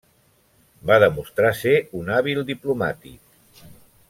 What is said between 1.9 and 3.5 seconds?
un hàbil diplomàtic.